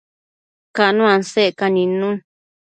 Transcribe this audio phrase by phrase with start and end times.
[0.75, 2.15] Cano asecca nidnun